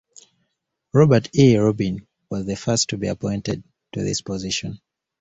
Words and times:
Robert 0.93 1.29
E. 1.37 1.55
Rubin 1.57 2.07
was 2.31 2.47
the 2.47 2.55
first 2.55 2.89
to 2.89 2.97
be 2.97 3.05
appointed 3.05 3.63
to 3.93 4.01
this 4.01 4.21
position. 4.23 4.81